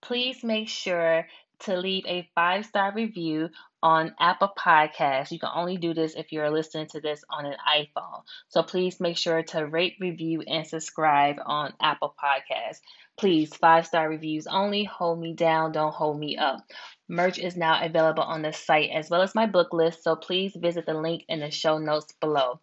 [0.00, 1.26] please make sure
[1.60, 3.50] to leave a five star review
[3.82, 5.30] on Apple Podcasts.
[5.30, 8.22] You can only do this if you're listening to this on an iPhone.
[8.48, 12.80] So please make sure to rate, review, and subscribe on Apple Podcasts.
[13.16, 14.84] Please, five star reviews only.
[14.84, 16.60] Hold me down, don't hold me up.
[17.08, 20.54] Merch is now available on the site as well as my book list, so please
[20.54, 22.60] visit the link in the show notes below.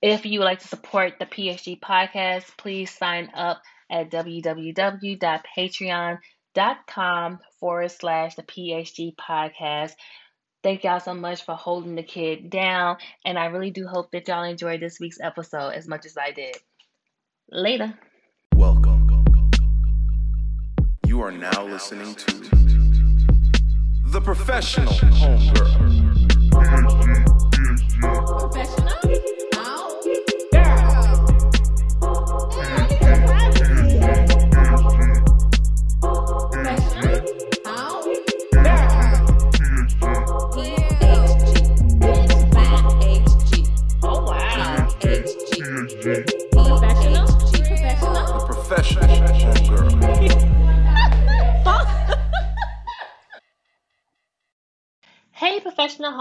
[0.00, 6.18] If you would like to support the PHG podcast, please sign up at www.patreon.com
[7.60, 9.92] forward slash the PHG podcast.
[10.62, 14.26] Thank y'all so much for holding the kid down, and I really do hope that
[14.26, 16.56] y'all enjoyed this week's episode as much as I did.
[17.48, 17.96] Later.
[18.56, 19.06] Welcome.
[21.06, 22.32] You are now listening to
[24.06, 26.50] The Professional Homegirl.
[28.00, 29.27] Professional?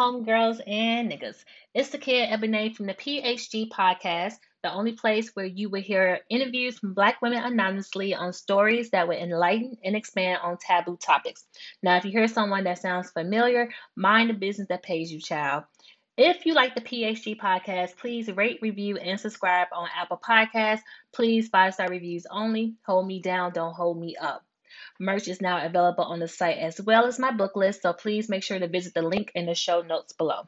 [0.08, 1.44] Homegirls and niggas.
[1.74, 6.22] It's the kid Ebony from the PHG podcast, the only place where you will hear
[6.30, 11.44] interviews from Black women anonymously on stories that will enlighten and expand on taboo topics.
[11.84, 15.66] Now, if you hear someone that sounds familiar, mind the business that pays you, child.
[16.16, 20.84] If you like the PHG podcast, please rate, review, and subscribe on Apple Podcasts.
[21.14, 22.76] Please, five star reviews only.
[22.86, 24.47] Hold me down, don't hold me up.
[25.00, 28.30] Merch is now available on the site as well as my book list, so please
[28.30, 30.48] make sure to visit the link in the show notes below.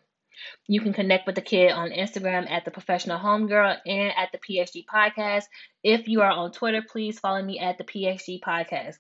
[0.68, 4.38] You can connect with the kid on Instagram at the Professional Homegirl and at the
[4.38, 5.44] PHG Podcast.
[5.84, 8.96] If you are on Twitter, please follow me at the PHG Podcast.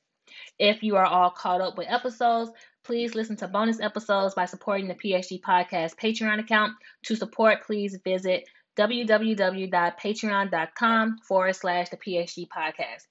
[0.57, 2.51] If you are all caught up with episodes,
[2.83, 6.73] please listen to bonus episodes by supporting the PHG Podcast Patreon account.
[7.05, 8.47] To support, please visit
[8.77, 13.07] www.patreon.com forward slash the PHG Podcast.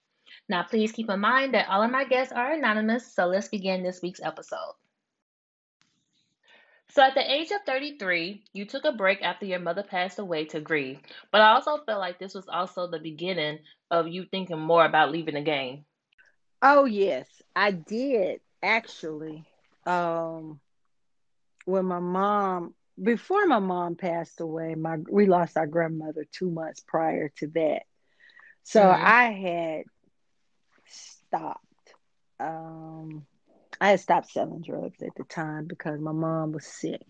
[0.48, 3.82] Now, please keep in mind that all of my guests are anonymous, so let's begin
[3.82, 4.74] this week's episode.
[6.88, 10.44] So, at the age of 33, you took a break after your mother passed away
[10.46, 11.00] to grieve,
[11.30, 13.60] but I also felt like this was also the beginning
[13.90, 15.84] of you thinking more about leaving the game.
[16.62, 19.46] Oh yes, I did actually.
[19.86, 20.60] Um,
[21.64, 26.80] when my mom, before my mom passed away, my we lost our grandmother two months
[26.86, 27.82] prior to that,
[28.62, 29.00] so Mhm.
[29.00, 29.84] I had
[31.28, 31.64] stopped.
[32.40, 33.26] Um,
[33.80, 37.02] I had stopped selling drugs at the time because my mom was sick,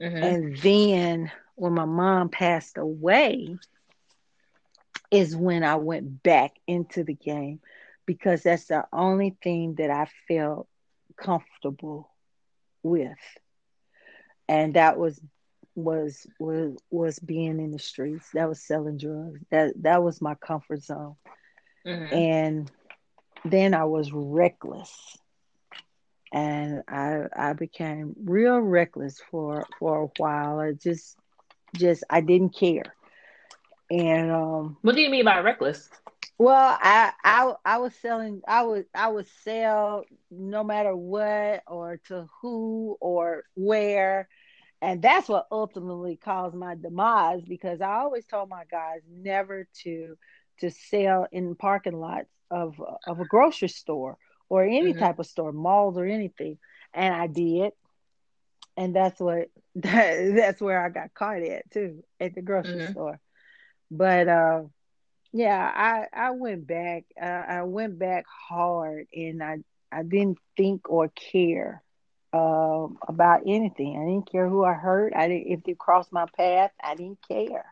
[0.00, 0.22] Mm-hmm.
[0.22, 3.56] And then when my mom passed away,
[5.10, 7.60] is when I went back into the game
[8.04, 10.66] because that's the only thing that I felt
[11.16, 12.10] comfortable
[12.82, 13.18] with.
[14.48, 15.20] And that was
[15.76, 18.28] was was was being in the streets.
[18.34, 19.40] That was selling drugs.
[19.50, 21.14] That that was my comfort zone.
[21.86, 22.14] Mm-hmm.
[22.14, 22.72] And
[23.44, 25.18] then I was reckless.
[26.32, 30.58] And I I became real reckless for for a while.
[30.60, 31.16] I just
[31.74, 32.94] just I didn't care.
[33.90, 35.90] And um What do you mean by reckless?
[36.38, 41.98] Well, I I I was selling I would I would sell no matter what or
[42.08, 44.28] to who or where
[44.82, 50.16] and that's what ultimately caused my demise because I always told my guys never to
[50.60, 54.16] to sell in parking lots of of a grocery store
[54.48, 55.00] or any mm-hmm.
[55.00, 56.58] type of store, malls or anything.
[56.92, 57.72] And I did.
[58.76, 62.92] And that's what that, that's where I got caught at too, at the grocery mm-hmm.
[62.92, 63.20] store.
[63.90, 64.62] But uh
[65.32, 67.04] yeah, I I went back.
[67.20, 69.58] Uh, I went back hard and I
[69.90, 71.82] I didn't think or care
[72.32, 73.96] uh, about anything.
[73.96, 75.12] I didn't care who I hurt.
[75.14, 76.70] I didn't if they crossed my path.
[76.82, 77.66] I didn't care.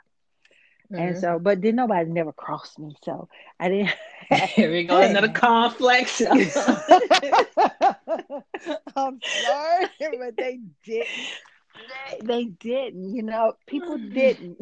[0.92, 1.02] Mm-hmm.
[1.02, 3.28] And so, but then nobody never crossed me, so
[3.58, 3.94] I didn't.
[4.50, 6.20] Here we go, another conflict.
[6.20, 6.40] I'm
[9.20, 11.08] sorry, but they didn't.
[12.10, 13.14] They, they didn't.
[13.14, 14.58] You know, people didn't.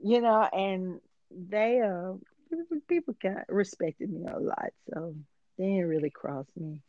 [0.00, 1.00] you know, and
[1.30, 2.14] they uh
[2.88, 5.14] people of respected me a lot, so
[5.58, 6.80] they didn't really cross me.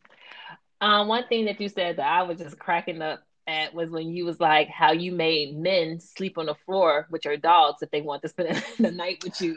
[0.80, 4.10] Um, one thing that you said that I was just cracking up at was when
[4.10, 7.90] you was like how you made men sleep on the floor with your dogs if
[7.90, 9.56] they want to spend the night with you.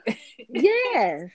[0.50, 1.30] yes.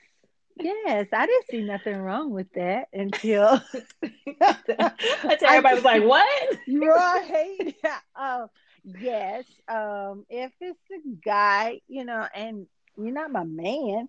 [0.58, 3.60] Yes, I didn't see nothing wrong with that until,
[4.02, 7.74] until everybody was like, "What?" You right?
[8.14, 8.46] Um,
[8.82, 9.44] yes.
[9.68, 12.66] Um, if it's a guy, you know, and
[12.96, 14.08] you're not my man,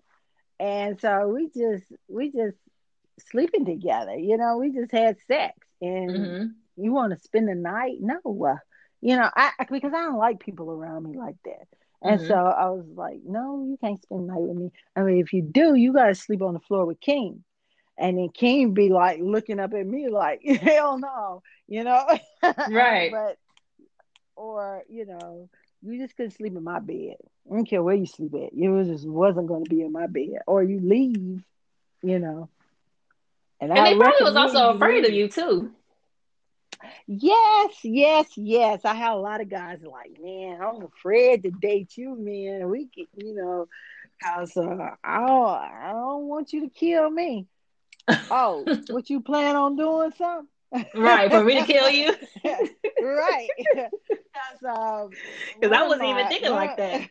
[0.58, 2.56] and so we just we just
[3.30, 4.16] sleeping together.
[4.16, 6.46] You know, we just had sex, and mm-hmm.
[6.78, 7.96] You want to spend the night?
[8.00, 8.56] No, uh,
[9.00, 11.66] you know, I because I don't like people around me like that.
[12.00, 12.28] And mm-hmm.
[12.28, 14.70] so I was like, no, you can't spend the night with me.
[14.94, 17.42] I mean, if you do, you got to sleep on the floor with King.
[17.98, 22.06] And then King be like looking up at me like, hell no, you know?
[22.70, 23.10] Right.
[23.12, 23.36] but,
[24.36, 25.48] or, you know,
[25.82, 27.16] you just couldn't sleep in my bed.
[27.50, 28.54] I don't care where you sleep at.
[28.54, 30.38] You just wasn't going to be in my bed.
[30.46, 31.42] Or you leave,
[32.02, 32.48] you know.
[33.60, 35.72] And, and they probably was also afraid of you too.
[37.06, 38.84] Yes, yes, yes.
[38.84, 42.68] I had a lot of guys like, man, I'm afraid to date you, man.
[42.68, 43.68] We, can, you know,
[44.22, 47.46] cause uh, I don't, I don't want you to kill me.
[48.30, 50.12] Oh, what you plan on doing?
[50.16, 50.48] Something?
[50.94, 52.14] right for me to kill you
[53.02, 55.10] right because um,
[55.62, 57.08] i wasn't even thinking like that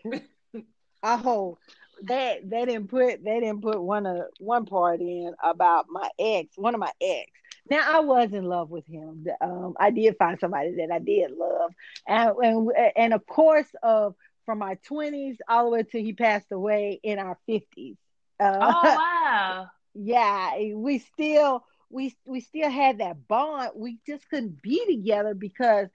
[1.04, 1.58] oh
[2.04, 6.56] they they didn't put they didn't put one of one part in about my ex
[6.58, 7.32] one of my ex
[7.70, 9.26] now I was in love with him.
[9.42, 11.72] Um, I did find somebody that I did love,
[12.08, 14.16] and and, and of course, of
[14.46, 17.98] from my twenties all the way till he passed away in our fifties.
[18.40, 19.68] Uh, oh wow!
[19.94, 23.72] yeah, we still we we still had that bond.
[23.76, 25.88] We just couldn't be together because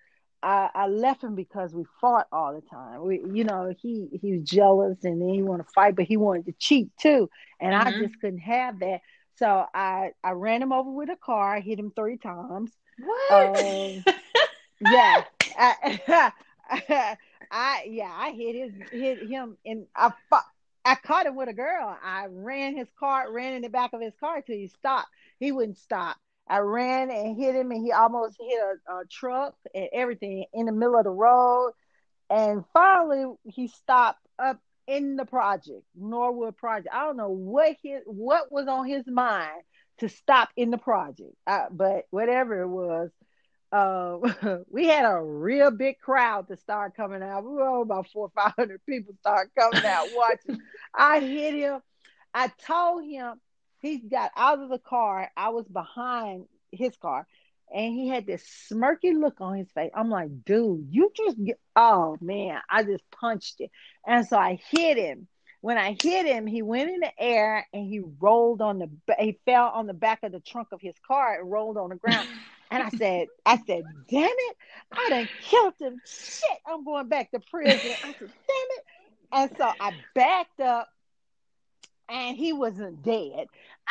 [0.43, 3.05] I, I left him because we fought all the time.
[3.05, 6.17] We, you know, he he was jealous and then he wanted to fight, but he
[6.17, 7.88] wanted to cheat too, and mm-hmm.
[7.88, 9.00] I just couldn't have that.
[9.37, 11.57] So I I ran him over with a car.
[11.57, 12.71] I hit him three times.
[12.99, 13.33] What?
[13.33, 14.05] Um,
[14.81, 15.25] yeah,
[15.59, 16.33] I,
[17.51, 20.12] I, yeah I hit his hit him and I.
[20.85, 21.97] I caught him with a girl.
[22.03, 25.09] I ran his car, ran in the back of his car till he stopped.
[25.39, 26.17] He wouldn't stop.
[26.49, 28.59] I ran and hit him, and he almost hit
[28.89, 31.73] a, a truck and everything in the middle of the road.
[32.31, 34.61] And finally, he stopped up
[34.92, 36.88] in the project, Norwood Project.
[36.92, 39.62] I don't know what his what was on his mind
[39.99, 43.11] to stop in the project, uh, but whatever it was,
[43.72, 44.18] uh,
[44.70, 47.42] we had a real big crowd to start coming out.
[47.44, 50.61] We were about four or five hundred people start coming out watching.
[50.94, 51.80] I hit him.
[52.34, 53.40] I told him
[53.80, 55.30] he got out of the car.
[55.37, 57.26] I was behind his car
[57.75, 59.91] and he had this smirky look on his face.
[59.95, 63.71] I'm like, dude, you just get, oh man, I just punched it.
[64.07, 65.29] And so I hit him.
[65.61, 69.38] When I hit him, he went in the air and he rolled on the, he
[69.47, 72.26] fell on the back of the trunk of his car and rolled on the ground.
[72.71, 74.57] And I said, I said, damn it,
[74.97, 76.00] I done killed him.
[76.05, 77.95] Shit, I'm going back to prison.
[78.02, 78.85] I said, damn it.
[79.33, 80.88] And so I backed up
[82.09, 83.47] and he wasn't dead.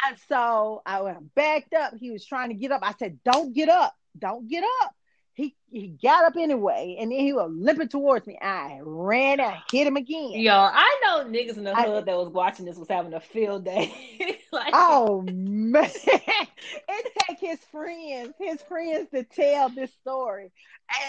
[0.05, 1.93] And so I went backed up.
[1.99, 2.81] He was trying to get up.
[2.83, 3.95] I said, Don't get up.
[4.17, 4.95] Don't get up.
[5.33, 8.37] he he got up anyway, and then he was limping towards me.
[8.41, 10.31] I ran and hit him again.
[10.33, 13.21] Yo, I know niggas in the I, hood that was watching this was having a
[13.21, 13.93] field day.
[14.51, 20.51] like, oh man, it take his friends, his friends to tell this story,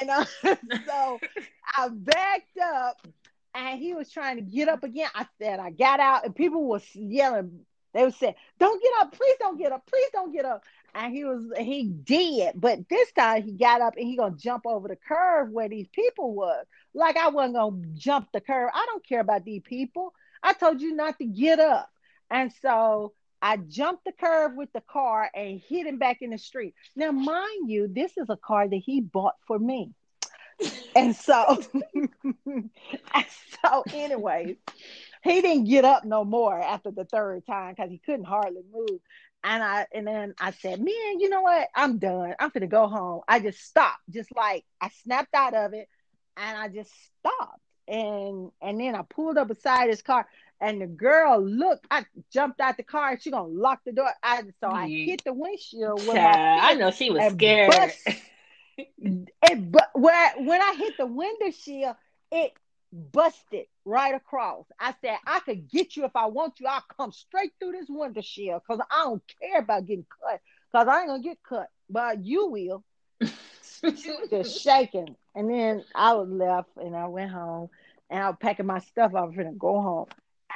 [0.00, 0.24] and uh,
[0.86, 1.18] so
[1.76, 3.04] I backed up,
[3.54, 5.08] and he was trying to get up again.
[5.14, 7.64] I said I got out, and people was yelling.
[7.92, 9.12] They would say, "Don't get up!
[9.12, 9.86] Please don't get up!
[9.86, 13.94] Please don't get up!" and he was he did, but this time he got up
[13.96, 16.66] and he gonna jump over the curve where these people was.
[16.94, 18.70] Like I wasn't gonna jump the curve.
[18.74, 20.12] I don't care about these people.
[20.42, 21.90] I told you not to get up,
[22.30, 26.38] and so I jumped the curve with the car and hit him back in the
[26.38, 26.74] street.
[26.94, 29.92] Now, mind you, this is a car that he bought for me.
[30.94, 31.60] and so,
[33.64, 34.56] so, anyways,
[35.22, 39.00] he didn't get up no more after the third time because he couldn't hardly move.
[39.44, 41.68] And I and then I said, man, you know what?
[41.74, 42.34] I'm done.
[42.38, 43.22] I'm gonna go home.
[43.28, 45.88] I just stopped, just like I snapped out of it,
[46.36, 47.60] and I just stopped.
[47.88, 50.26] And and then I pulled up beside his car,
[50.60, 51.86] and the girl looked.
[51.90, 54.10] I jumped out the car, and she gonna lock the door.
[54.22, 57.70] I so I hit the windshield with my I know she was scared.
[57.70, 57.98] Bust,
[58.76, 61.96] it but when I, when I hit the window shield,
[62.30, 62.52] it
[62.92, 64.66] busted right across.
[64.78, 66.66] I said, I could get you if I want you.
[66.66, 70.40] I'll come straight through this window shield because I don't care about getting cut
[70.72, 72.84] because I ain't going to get cut, but you will.
[73.22, 75.16] she was just shaking.
[75.34, 77.70] And then I was left and I went home
[78.10, 79.14] and I was packing my stuff.
[79.14, 80.06] I was going to go home.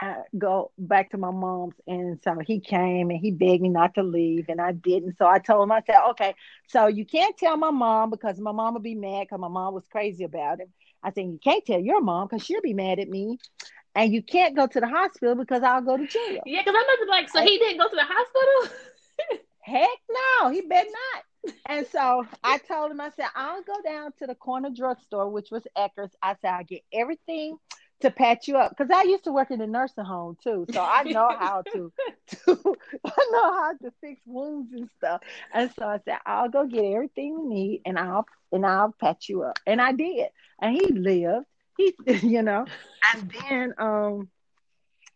[0.01, 3.95] I go back to my mom's and so he came and he begged me not
[3.95, 5.17] to leave and I didn't.
[5.17, 6.35] So I told him, I said, okay,
[6.69, 9.73] so you can't tell my mom because my mom would be mad because my mom
[9.73, 10.69] was crazy about him.
[11.07, 13.39] I said, you can't tell your mom because she'll be mad at me.
[13.95, 16.43] And you can't go to the hospital because I'll go to jail.
[16.45, 18.77] Yeah, because I'm be like, so he didn't go to the hospital?
[19.61, 21.55] Heck no, he better not.
[21.67, 25.51] And so I told him, I said, I'll go down to the corner drugstore, which
[25.53, 26.17] was Eckerd's.
[26.21, 27.57] I said, I'll get everything
[28.01, 30.83] to patch you up because I used to work in the nursing home too, so
[30.83, 31.93] I know how to,
[32.29, 35.23] to I know how to fix wounds and stuff.
[35.53, 39.29] And so I said, I'll go get everything we need, and I'll and I'll patch
[39.29, 40.29] you up, and I did,
[40.61, 41.47] and he lived.
[41.77, 42.65] He, you know,
[43.13, 44.29] and then um,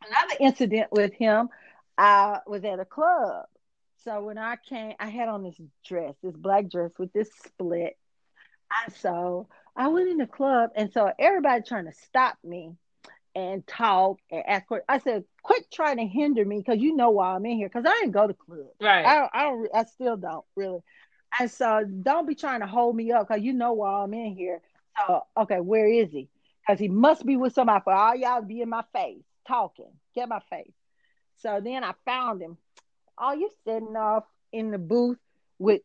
[0.06, 1.48] another incident with him,
[1.96, 3.46] I was at a club.
[4.04, 7.98] So when I came, I had on this dress, this black dress with this split.
[8.84, 9.48] And so
[9.80, 12.74] I went in the club, and so everybody trying to stop me
[13.34, 14.66] and talk and ask.
[14.86, 17.66] I said, "Quit trying to hinder me, because you know why I'm in here.
[17.66, 18.66] Because I didn't go to club.
[18.78, 19.06] Right.
[19.06, 19.68] I don't, I don't.
[19.74, 20.80] I still don't really.
[21.38, 24.34] And so don't be trying to hold me up, because you know why I'm in
[24.34, 24.60] here.
[24.98, 26.28] So okay, where is he?
[26.60, 29.92] Because he must be with somebody for all y'all to be in my face talking.
[30.14, 30.74] Get my face.
[31.38, 32.58] So then I found him.
[33.16, 35.18] Oh, you sitting off in the booth
[35.58, 35.80] with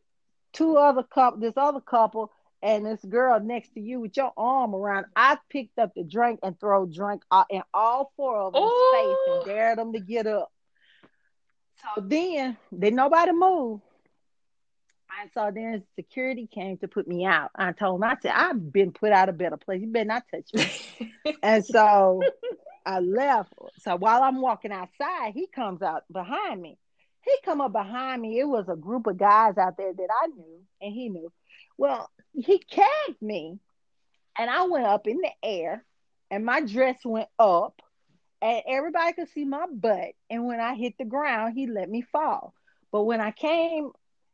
[0.52, 2.30] two other couple, this other couple,
[2.66, 5.06] and this girl next to you with your arm around.
[5.14, 9.16] I picked up the drink and throw drink uh, in all four of them's oh.
[9.26, 10.50] face and dared them to get up.
[11.94, 13.80] So then, did nobody move.
[15.20, 17.52] And so then security came to put me out.
[17.54, 19.80] I told him, I said, I've been put out a better place.
[19.80, 21.36] You better not touch me.
[21.44, 22.20] and so
[22.84, 23.52] I left.
[23.78, 26.78] So while I'm walking outside, he comes out behind me.
[27.22, 28.40] He come up behind me.
[28.40, 31.32] It was a group of guys out there that I knew, and he knew.
[31.78, 33.58] Well, he cagged me,
[34.38, 35.84] and I went up in the air,
[36.30, 37.80] and my dress went up,
[38.42, 40.12] and everybody could see my butt.
[40.28, 42.54] And when I hit the ground, he let me fall.
[42.92, 43.90] But when I came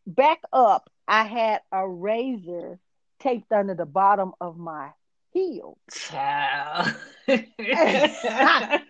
[0.06, 2.78] back up, I had a razor
[3.20, 4.90] taped under the bottom of my
[5.30, 5.78] heel.
[5.90, 6.94] Child.
[7.28, 7.46] and,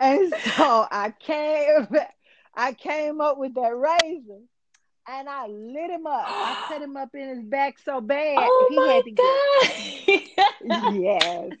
[0.00, 1.88] and so I came
[2.54, 4.40] I came up with that razor
[5.08, 6.24] and I lit him up.
[6.26, 10.26] I cut him up in his back so bad oh he had to God.
[10.62, 11.52] get yes.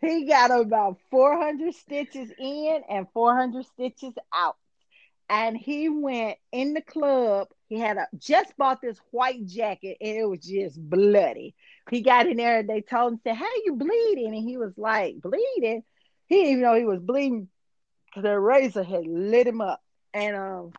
[0.00, 4.56] He got about 400 stitches in and 400 stitches out.
[5.28, 7.48] And he went in the club.
[7.68, 11.54] He had a, just bought this white jacket and it was just bloody.
[11.90, 14.34] He got in there and they told him, said, How you bleeding?
[14.34, 15.82] And he was like, Bleeding?
[16.26, 17.48] He didn't even know he was bleeding
[18.06, 19.80] because the razor had lit him up.
[20.12, 20.72] And um,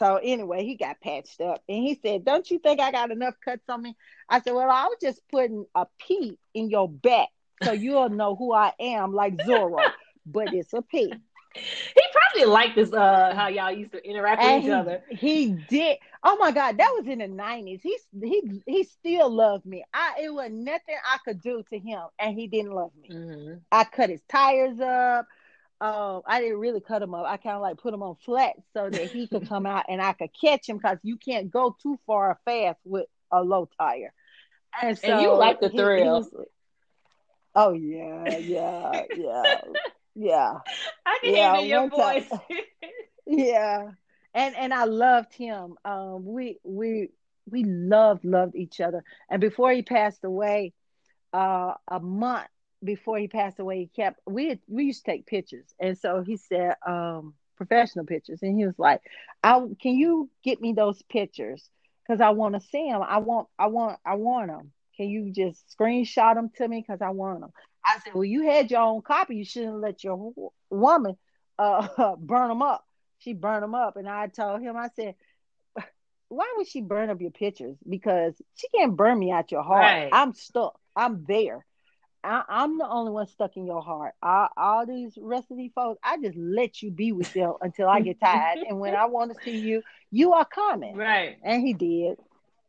[0.00, 3.34] so anyway, he got patched up and he said, Don't you think I got enough
[3.44, 3.96] cuts on me?
[4.28, 7.28] I said, Well, I was just putting a P in your back
[7.62, 9.78] so you'll know who I am, like Zorro,
[10.24, 11.12] but it's a P.
[11.52, 15.02] He probably liked this uh how y'all used to interact and with each he, other.
[15.10, 15.98] He did.
[16.22, 17.80] Oh my God, that was in the nineties.
[17.82, 19.82] He he he still loved me.
[19.92, 23.08] I it was nothing I could do to him, and he didn't love me.
[23.08, 23.54] Mm-hmm.
[23.72, 25.26] I cut his tires up
[25.80, 27.24] um, I didn't really cut him up.
[27.26, 30.00] I kind of like put him on flat so that he could come out and
[30.02, 34.12] I could catch him because you can't go too far fast with a low tire.
[34.82, 36.04] And, so and you like the he- thrill.
[36.04, 36.46] he was-
[37.54, 39.58] oh yeah, yeah, yeah,
[40.14, 40.58] yeah.
[41.06, 42.30] I can Yeah, hear your voice.
[43.26, 43.90] yeah
[44.34, 47.10] and and i loved him um we we
[47.50, 50.72] we loved loved each other and before he passed away
[51.32, 52.46] uh a month
[52.82, 55.66] before he passed away he kept we had, we used to take pictures.
[55.78, 58.40] And so he said um professional pictures.
[58.42, 59.02] And he was like
[59.42, 61.68] i can you get me those pictures?
[62.06, 65.30] Because i want to see them i want i want i want them can you
[65.30, 66.84] just screenshot them to me?
[66.86, 67.52] Because i want them
[67.84, 69.36] i said well you had your own copy.
[69.36, 70.32] You shouldn't let your
[70.70, 71.16] woman
[71.58, 72.84] uh burn them up.
[73.18, 73.96] She burned them up.
[73.96, 75.14] And i told him i said
[76.28, 77.76] why would she burn up your pictures?
[77.88, 79.80] Because she can't burn me out your heart.
[79.82, 80.08] Right.
[80.12, 80.78] i'm stuck.
[80.96, 81.64] I'm there
[82.22, 85.72] I, i'm the only one stuck in your heart I, all these rest of these
[85.74, 89.06] folks i just let you be with them until i get tired and when i
[89.06, 91.38] want to see you you are coming right.
[91.42, 92.18] and he did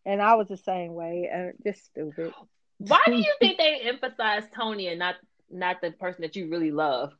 [0.05, 2.34] and i was the same way and just stupid
[2.79, 5.15] Why do you think they emphasized Tony and not
[5.51, 7.13] not the person that you really love?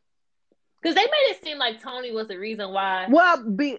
[0.82, 3.06] Because they made it seem like Tony was the reason why.
[3.10, 3.78] Well, be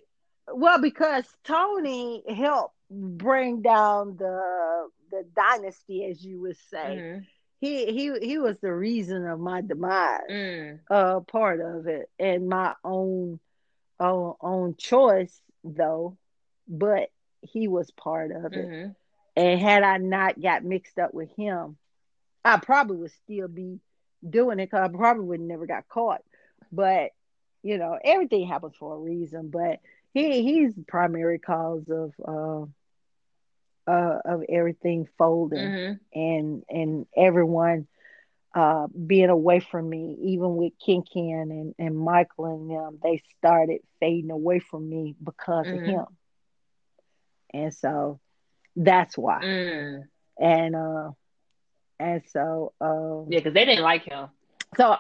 [0.55, 7.01] well because Tony helped bring down the the dynasty, as you would say.
[7.01, 7.27] Mhm.
[7.63, 10.81] He he he was the reason of my demise, Mm.
[10.91, 13.41] uh, part of it, and my own
[14.01, 16.19] own own choice though,
[16.69, 17.11] but
[17.43, 18.73] he was part of it.
[18.73, 18.97] Mhm.
[19.37, 21.79] And had I not got mixed up with him,
[22.45, 23.81] I probably would still be
[24.29, 26.23] doing it because I probably would never got caught.
[26.73, 27.13] But
[27.63, 29.51] you know, everything happens for a reason.
[29.51, 29.81] But
[30.15, 32.67] he he's the primary cause of uh,
[33.87, 36.01] uh of everything folding Mhm.
[36.15, 37.87] and and everyone
[38.55, 43.23] uh being away from me, even with Ken Ken and, and Michael and them, they
[43.39, 45.85] started fading away from me because of Mhm.
[45.85, 46.05] him.
[47.53, 48.21] And so
[48.77, 49.45] that's why.
[49.45, 50.09] Mm.
[50.39, 51.11] And uh
[51.99, 54.29] and so uh Yeah, because they didn't like him.
[54.77, 54.97] so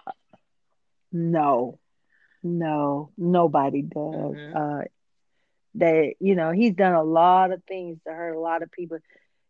[1.13, 1.79] no,
[2.43, 4.37] no, nobody does.
[4.37, 4.53] Mhm.
[4.53, 4.83] Uh
[5.75, 8.99] they you know, he's done a lot of things to hurt a lot of people.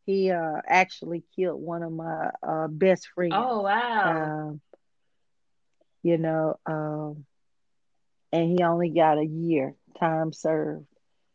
[0.06, 3.50] He uh actually killed one of my uh best friends.
[3.50, 4.04] Oh wow.
[4.04, 4.60] Um,
[6.02, 7.24] you know, um
[8.32, 10.86] and he only got a year time served.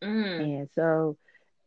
[0.02, 0.52] Mm.
[0.54, 1.18] And so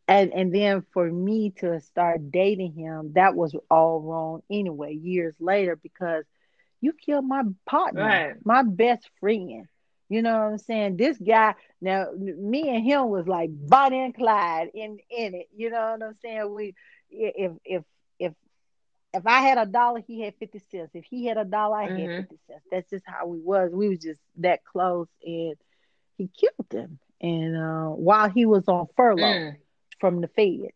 [0.09, 5.35] and and then for me to start dating him, that was all wrong anyway, years
[5.41, 6.25] later, because
[6.81, 8.37] you killed my partner, Right.
[8.45, 9.67] my best friend.
[10.11, 10.99] You know what I'm saying?
[10.99, 15.49] This guy now me and him was like Bonnie and Clyde in in it.
[15.57, 16.55] You know what I'm saying?
[16.55, 16.75] We
[17.11, 17.85] if if
[18.21, 18.35] if
[19.15, 20.93] if I had a dollar, he had fifty cents.
[20.95, 21.97] If he had a dollar, I Mhm.
[21.97, 22.65] had fifty cents.
[22.71, 23.71] That's just how we was.
[23.73, 25.57] We was just that close and
[26.17, 26.99] he killed him.
[27.21, 29.57] And uh, while he was on furlough Mm.
[30.01, 30.73] from the feds.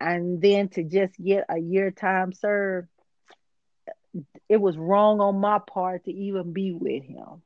[0.00, 2.88] And then to just get a year time served,
[4.48, 7.42] it was wrong on my part to even be with him.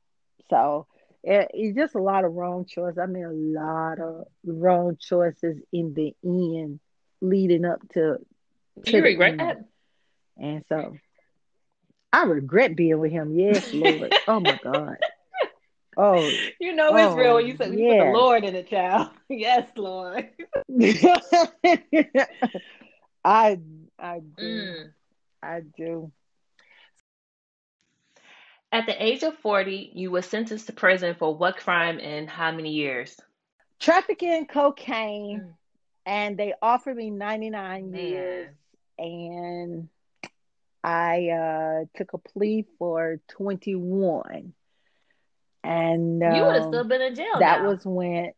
[0.51, 0.87] So
[1.25, 2.99] it, it's just a lot of wrong choices.
[2.99, 6.81] I mean, a lot of wrong choices in the end
[7.23, 8.19] leading up to.
[8.85, 9.41] Do to you regret end.
[9.41, 9.65] that?
[10.39, 10.99] And so
[12.13, 13.33] I regret being with him.
[13.35, 14.15] Yes, Lord.
[14.27, 14.97] oh my God.
[15.97, 18.05] Oh, You know it's real when Oh, you say you put the.
[18.07, 19.09] Lord in the child.
[19.29, 20.29] yes, Lord.
[23.25, 23.59] I
[23.99, 24.69] I do.
[24.71, 24.93] Mm.
[25.43, 26.13] I do.
[28.73, 32.53] At the age of 40, you were sentenced to prison for what crime and how
[32.53, 33.21] many years?
[33.81, 35.55] Trafficking cocaine, Mm.
[36.07, 38.01] and they offered me 99 Man.
[38.01, 38.55] years,
[38.99, 39.89] and
[40.85, 44.55] I uh, took a plea for 21.
[45.63, 47.39] And you would have um, still been in jail.
[47.39, 47.69] that now.
[47.69, 48.33] was when,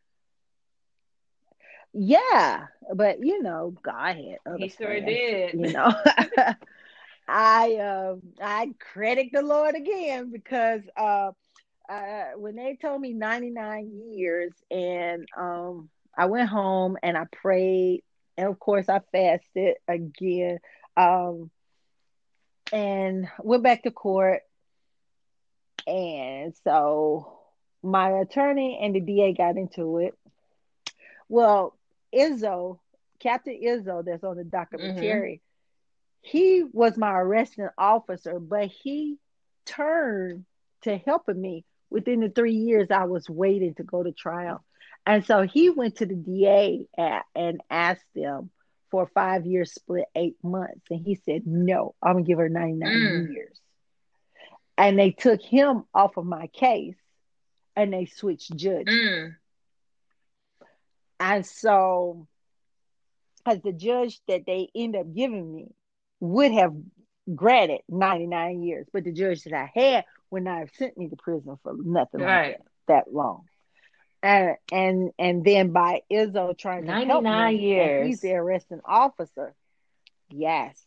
[1.93, 5.55] yeah, but you know, God had other He sure plans, did.
[5.55, 5.93] You know,
[7.33, 11.33] I um I credit the Lord again because uh,
[11.89, 18.03] uh when they told me 99 years and um I went home and I prayed
[18.37, 20.59] and of course I fasted again
[20.97, 21.51] um
[22.73, 24.43] and went back to court
[25.87, 27.39] and so
[27.83, 30.15] my attorney and the DA got into it.
[31.29, 31.77] Well,
[32.15, 32.79] Izzo,
[33.21, 35.41] Captain Izzo, that's on the documentary,
[36.23, 39.19] he was my arresting officer, but he
[39.67, 40.45] turned
[40.83, 44.65] to helping me within the three years I was waiting to go to trial.
[45.07, 48.51] And so he went to the DA at, and asked them
[48.91, 50.81] for a five year split, eight months.
[50.91, 53.33] And he said, No, I'm going to give her 99 Mm.
[53.33, 53.61] years.
[54.79, 56.97] And they took him off of my case
[57.77, 58.89] and they switched judges.
[58.89, 59.37] Mm.
[61.21, 62.27] And so,
[63.47, 65.69] as the judge that they end up giving me,
[66.23, 66.73] would have
[67.35, 71.17] granted 99 years, but the judge that I had would not have sent me to
[71.17, 72.49] prison for nothing Right.
[72.53, 73.45] like that, that long.
[74.23, 78.81] And and and then by Izzo trying to help 99 me, and he's the arresting
[78.85, 79.55] officer.
[80.31, 80.81] Yes.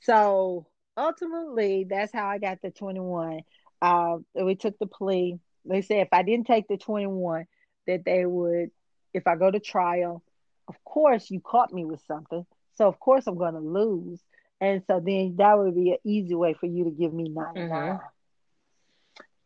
[0.00, 0.66] So
[0.96, 3.42] ultimately, that's how I got the 21.
[3.80, 5.38] Uh, we took the plea.
[5.64, 7.46] They said if I didn't take the 21,
[7.86, 8.70] that they would,
[9.14, 10.22] if I go to trial,
[10.66, 12.44] of course you caught me with something.
[12.74, 14.20] So of course I'm going to lose.
[14.60, 17.98] And so then that would be an easy way for you to give me 99.
[17.98, 18.00] Mhm.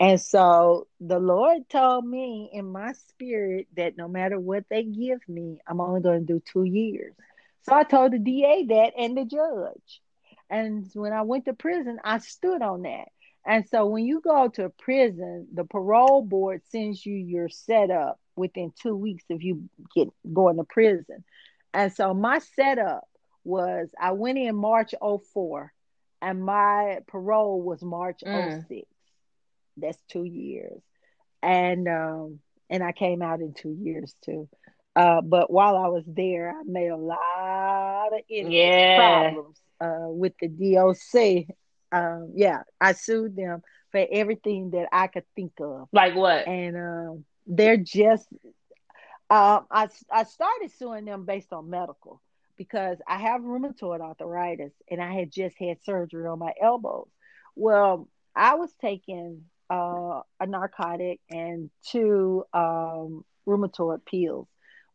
[0.01, 5.27] And so the Lord told me in my spirit that no matter what they give
[5.29, 7.15] me, I'm only going to do two years.
[7.63, 10.03] So I told the DA that and the judge.
[10.51, 13.09] And when I went to prison, I stood on that.
[13.45, 18.73] And so when you go to prison, the parole board sends you your setup within
[18.81, 21.25] two weeks if you get going to prison.
[21.73, 23.05] And so my setup
[23.45, 25.73] was I went in March 04
[26.21, 28.63] and my parole was March Mm.
[28.69, 28.89] 06.
[29.77, 30.81] That's two years.
[31.43, 34.49] And um and I came out in two years too.
[34.95, 38.93] Uh, but while I was there, I made a lot of Yeah.
[38.95, 41.47] problems uh, with the DOC.
[41.93, 45.89] Um, yeah, I sued them for everything that I could think of.
[45.93, 46.47] Like what?
[46.47, 48.29] And um, they're just,
[49.31, 52.21] um, I, I started suing them based on medical
[52.63, 57.09] because I have rheumatoid arthritis and I had just had surgery on my elbows.
[57.57, 64.47] Well, I was taking uh, a narcotic and two um, rheumatoid pills.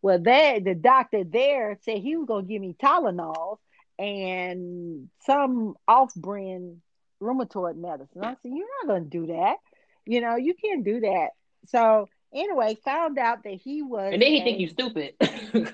[0.01, 3.57] Well, they, the doctor there said he was going to give me Tylenol
[3.99, 6.77] and some off-brand
[7.21, 8.23] rheumatoid medicine.
[8.23, 9.57] I said, "You're not going to do that.
[10.05, 11.29] You know, you can't do that."
[11.65, 14.13] So anyway, found out that he was.
[14.13, 15.15] And then he a- think you stupid.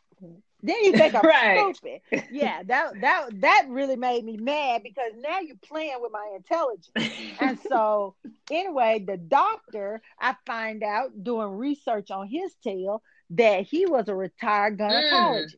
[0.61, 1.75] then you think I'm Right.
[1.75, 2.01] stupid.
[2.31, 6.91] Yeah, that that that really made me mad because now you're playing with my intelligence.
[7.39, 8.15] and so
[8.51, 14.15] anyway, the doctor, I find out doing research on his tail that he was a
[14.15, 15.55] retired gynecologist.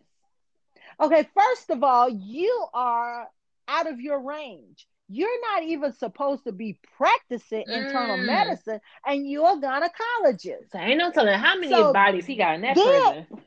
[0.99, 3.27] Okay, first of all, you are
[3.67, 4.87] out of your range.
[5.09, 8.25] You're not even supposed to be practicing internal Mm.
[8.27, 10.71] medicine, and you're a gynecologist.
[10.71, 13.43] So ain't no telling how many So bodies he got in that then- prison.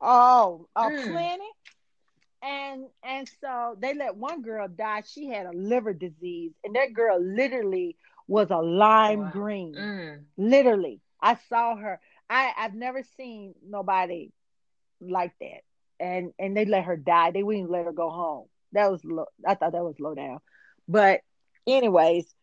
[0.00, 0.96] Oh, a Mm.
[0.96, 1.48] plenty.
[2.42, 5.02] And and so they let one girl die.
[5.06, 7.96] She had a liver disease, and that girl literally
[8.28, 9.30] was a lime Wow.
[9.30, 9.88] green.
[9.88, 10.24] Mm.
[10.36, 12.00] Literally, I saw her.
[12.30, 14.32] I I've never seen nobody
[15.00, 15.62] like that.
[16.00, 17.30] And and they let her die.
[17.32, 18.46] They wouldn't let her go home.
[18.72, 19.26] That was low.
[19.46, 20.38] I thought that was low down.
[20.88, 21.20] But
[21.66, 22.34] anyways,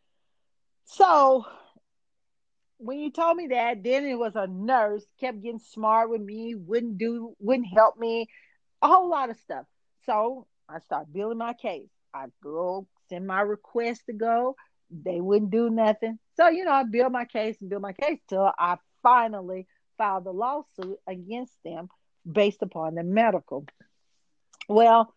[0.86, 1.46] so
[2.78, 6.56] when you told me that, then it was a nurse kept getting smart with me,
[6.56, 8.28] wouldn't do, wouldn't help me,
[8.82, 9.66] a whole lot of stuff.
[10.06, 11.90] So I started building my case.
[12.14, 14.56] I go send my request to go.
[14.90, 16.20] They wouldn't do nothing.
[16.38, 20.26] So you know, I build my case and build my case till I finally filed
[20.28, 21.90] a lawsuit against them
[22.30, 23.66] based upon the medical.
[24.68, 25.14] Well,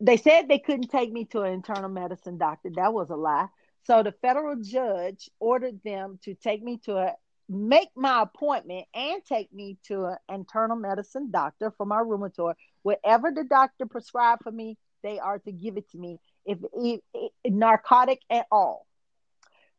[0.00, 2.70] they said they couldn't take me to an internal medicine doctor.
[2.76, 3.48] That was a lie.
[3.84, 7.14] So the federal judge ordered them to take me to a
[7.48, 12.54] make my appointment and take me to an internal medicine doctor for my rheumatoid.
[12.82, 17.00] Whatever the doctor prescribed for me, they are to give it to me if, if,
[17.14, 18.86] if narcotic at all.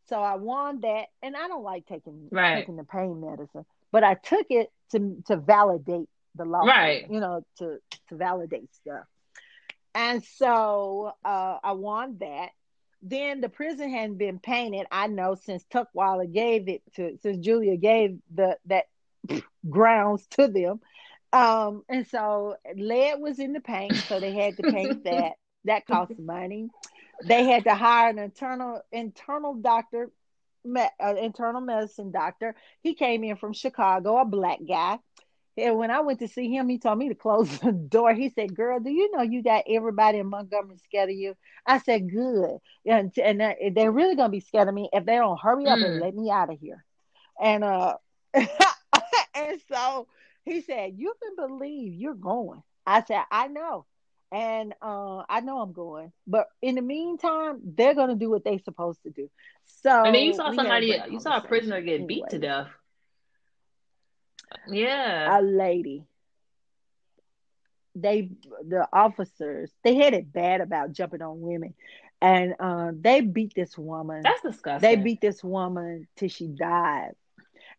[0.08, 2.62] So I won that, and I don't like taking Right.
[2.62, 7.06] taking the pain medicine, but I took it to to validate the law, Right.
[7.10, 9.06] You know, to to validate stuff.
[9.94, 12.50] And so uh, I won that.
[13.02, 14.88] Then the prison hadn't been painted.
[14.92, 18.86] I know since Tutwiler gave it to, since Julia gave the that
[19.70, 20.82] grounds to them.
[21.32, 25.34] Um, and so lead was in the paint, so they had to paint that.
[25.66, 26.70] That cost money.
[27.26, 30.10] They had to hire an internal internal doctor,
[30.64, 32.56] me, uh, internal medicine doctor.
[32.82, 35.00] He came in from Chicago, a black guy.
[35.60, 38.14] And when I went to see him, he told me to close the door.
[38.14, 41.80] He said, "Girl, do you know you got everybody in Montgomery scared of you?" I
[41.80, 43.42] said, "Good." And and
[43.76, 46.00] they're really gonna be scared of me if they don't hurry up and Mm.
[46.00, 46.86] let me out of here.
[47.42, 47.98] And uh,
[49.36, 50.08] and so
[50.44, 53.86] he said, "You can believe you're going." I said, "I know."
[54.32, 58.60] And uh, I know I'm going, but in the meantime, they're gonna do what they're
[58.60, 59.30] supposed to do.
[59.64, 62.30] So, and then you saw we had a somebody, you saw a prisoner get beat
[62.30, 62.70] to death.
[64.68, 65.40] Yeah.
[65.40, 66.06] a lady
[67.96, 68.30] they
[68.68, 71.74] the officers they had it bad about jumping on women
[72.22, 74.82] and uh, they beat this woman That's disgusting.
[74.90, 77.14] they beat this woman till she died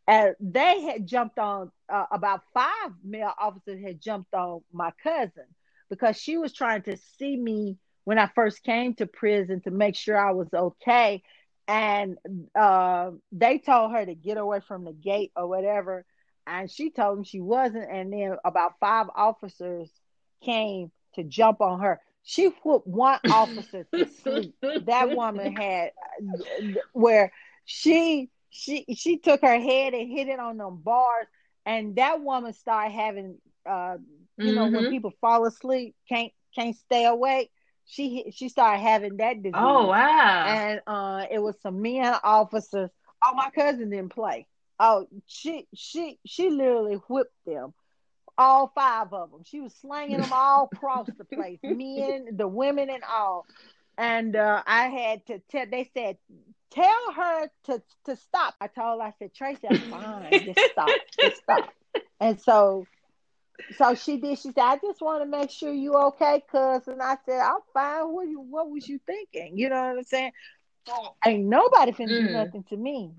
[0.06, 5.44] and they had jumped on uh, about five male officers had jumped on my cousin
[5.88, 9.94] because she was trying to see me when I first came to prison to make
[9.94, 11.22] sure I was okay.
[11.68, 12.16] And
[12.58, 16.04] uh, they told her to get away from the gate or whatever.
[16.46, 17.90] And she told them she wasn't.
[17.90, 19.90] And then about five officers
[20.42, 22.00] came to jump on her.
[22.22, 24.54] She put one officer to sleep.
[24.60, 25.92] That woman had
[26.92, 27.32] where
[27.64, 31.26] she she she took her head and hit it on them bars,
[31.64, 33.96] and that woman started having uh
[34.36, 34.54] you mm-hmm.
[34.54, 34.90] know when mm-hmm.
[34.90, 37.50] people fall asleep can't can't stay awake.
[37.86, 39.54] She she started having that disease.
[39.56, 40.44] Oh wow!
[40.46, 42.90] And uh, it was some men officers.
[43.22, 44.46] Oh, my cousin didn't play.
[44.82, 47.74] Oh, she she she literally whipped them
[48.40, 49.42] all five of them.
[49.44, 53.46] She was slanging them all across the place, men, the women, and all.
[53.98, 55.66] And uh, I had to tell.
[55.70, 56.16] They said,
[56.70, 59.02] "Tell her to to stop." I told.
[59.02, 60.30] I said, "Tracy, I'm fine.
[60.46, 60.88] Just stop.
[61.20, 61.70] Just stop."
[62.22, 62.86] And so,
[63.78, 64.38] so she did.
[64.38, 67.60] She said, "I just want to make sure you okay, cuz." And I said, "I'm
[67.72, 68.12] fine.
[68.12, 68.40] What you?
[68.40, 69.58] What was you thinking?
[69.58, 70.32] You know what I'm saying?"
[71.24, 72.26] Ain't nobody finna mm.
[72.26, 73.12] do nothing to me.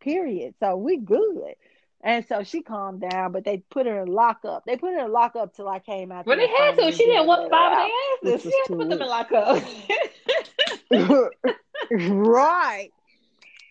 [0.00, 0.54] Period.
[0.60, 1.54] So we good.
[2.00, 4.64] And so she calmed down, but they put her in lockup.
[4.64, 6.26] They put her in lockup till I came out.
[6.26, 6.92] Well, they had to.
[6.92, 7.78] She didn't want five of
[8.22, 8.52] their asses.
[8.52, 9.64] She had to put them in lockup.
[11.90, 12.90] right.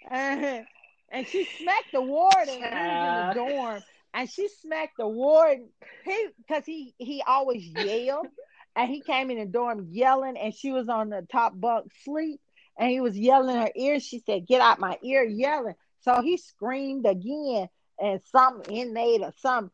[0.10, 0.66] And,
[1.10, 3.84] and she smacked the warden uh, in the dorm.
[4.14, 5.70] And she smacked the warden
[6.04, 8.28] He because he, he, he always yelled.
[8.76, 12.42] and he came in the dorm yelling, and she was on the top bunk sleep.
[12.78, 14.00] And he was yelling in her ear.
[14.00, 15.76] She said, Get out my ear, yelling.
[16.02, 19.72] So he screamed again and some inmate or some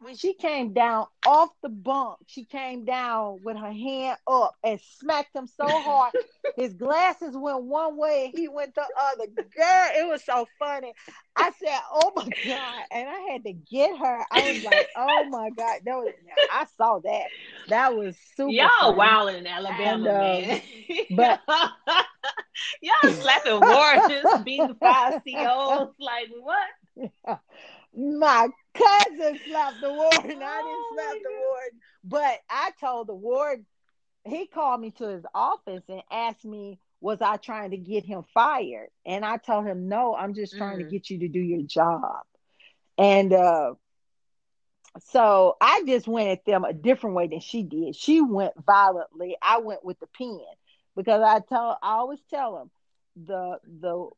[0.00, 4.80] when she came down off the bunk, she came down with her hand up and
[4.80, 6.12] smacked him so hard.
[6.56, 9.26] His glasses went one way and he went the other.
[9.26, 10.92] Girl, it was so funny.
[11.36, 14.24] I said, "Oh my god!" And I had to get her.
[14.30, 16.12] I was like, "Oh my god!" That was.
[16.50, 17.26] I saw that.
[17.68, 18.50] That was super.
[18.50, 20.60] Y'all wild in Alabama, and, uh, man.
[21.10, 21.40] But
[22.82, 25.94] y'all slapping wardens, beating five COs.
[25.98, 27.40] Like what?
[27.94, 30.42] My cousin slapped the warden.
[30.42, 33.66] I didn't slap the warden, but I told the warden.
[34.24, 38.24] He called me to his office and asked me, "Was I trying to get him
[38.34, 40.84] fired?" And I told him, "No, I'm just trying mm.
[40.84, 42.22] to get you to do your job."
[42.98, 43.74] And uh,
[45.06, 47.96] so I just went at them a different way than she did.
[47.96, 49.36] She went violently.
[49.40, 50.40] I went with the pen
[50.96, 52.70] because I tell I always tell them
[53.16, 54.08] the the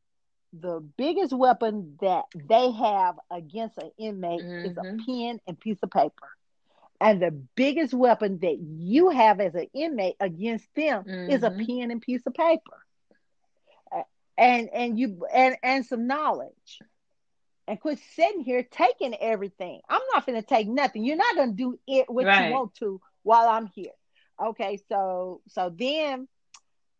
[0.52, 4.70] the biggest weapon that they have against an inmate mm-hmm.
[4.70, 5.04] is a mm-hmm.
[5.06, 6.28] pen and piece of paper.
[7.00, 11.30] And the biggest weapon that you have as an inmate against them mm-hmm.
[11.30, 11.80] is a mm-hmm.
[11.80, 12.78] pen and piece of paper.
[14.38, 16.80] And and you and and some knowledge.
[17.68, 19.80] And quit sitting here taking everything.
[19.88, 21.04] I'm not gonna take nothing.
[21.04, 22.48] You're not gonna do it what right.
[22.48, 23.92] you want to while I'm here.
[24.42, 26.28] Okay, so so then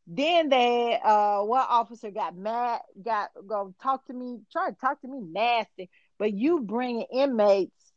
[0.07, 5.01] then they uh one officer got mad, got go talk to me, try to talk
[5.03, 5.91] to me nasty.
[6.19, 7.93] But you bringing inmates,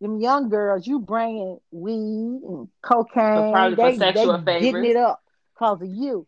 [0.00, 5.22] them young girls, you bringing weed and cocaine, they, they getting it up
[5.54, 6.26] because of you.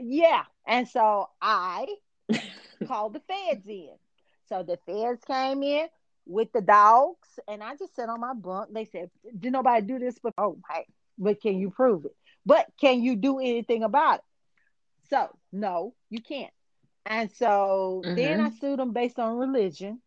[0.00, 1.86] Yeah, and so I
[2.86, 3.90] called the feds in.
[4.48, 5.88] So the feds came in
[6.26, 8.72] with the dogs, and I just sat on my bunk.
[8.72, 10.86] They said, "Did nobody do this before?" Oh, hey,
[11.18, 12.16] but can you prove it?
[12.46, 14.24] But can you do anything about it?
[15.10, 16.52] So, no, you can't.
[17.06, 18.14] And so mm-hmm.
[18.14, 20.00] then I sued them based on religion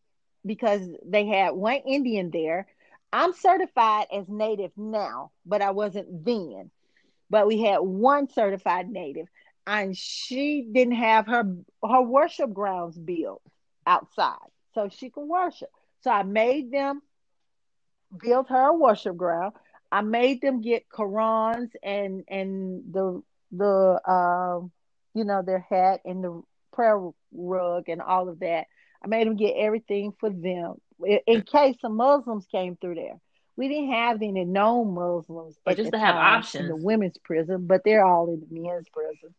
[0.46, 2.68] because they had one Indian there.
[3.12, 6.72] I'm certified as native now, but I wasn't then.
[7.30, 9.28] But we had one certified native,
[9.66, 13.42] and she didn't have her her worship grounds built
[13.86, 14.38] outside,
[14.74, 15.70] so she could worship.
[16.02, 17.02] So I made them
[18.22, 19.54] build her a worship ground.
[19.94, 24.66] I made them get Qurans and and the the uh,
[25.14, 26.42] you know their hat and the
[26.74, 27.00] prayer
[27.32, 28.66] rug and all of that.
[29.04, 30.82] I made them get everything for them
[31.28, 33.20] in case some Muslims came through there.
[33.56, 37.68] We didn't have any known Muslims, but just to have options in the women's prison,
[37.68, 39.36] but they're all in the men's prison,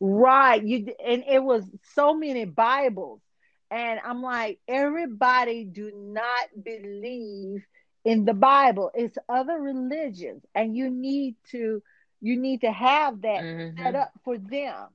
[0.00, 0.62] right?
[0.62, 1.64] You and it was
[1.94, 3.22] so many Bibles,
[3.70, 7.64] and I'm like, everybody do not believe
[8.04, 8.90] in the Bible.
[8.94, 11.82] It's other religions, and you need to
[12.20, 13.82] you need to have that mm-hmm.
[13.82, 14.88] set up for them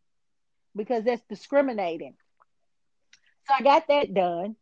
[0.76, 2.16] because that's discriminating.
[3.48, 4.56] So I got that done.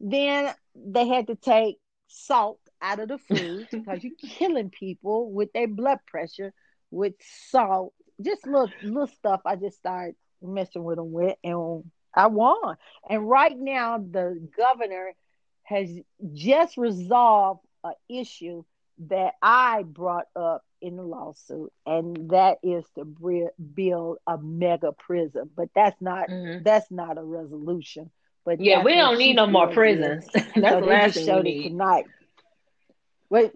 [0.00, 5.52] Then they had to take salt out of the food because you're killing people with
[5.52, 6.52] their blood pressure
[6.90, 7.14] with
[7.50, 7.92] salt.
[8.20, 9.40] Just little little stuff.
[9.44, 12.76] I just started messing with them with, and I won.
[13.08, 15.12] And right now, the governor
[15.64, 15.90] has
[16.32, 18.64] just resolved an issue
[19.06, 25.50] that I brought up in the lawsuit, and that is to build a mega prison.
[25.54, 26.62] But that's not mm-hmm.
[26.62, 28.10] that's not a resolution.
[28.44, 30.26] But yeah, we don't need no more prisons.
[30.32, 32.04] that's so the last thing tonight.
[33.30, 33.52] But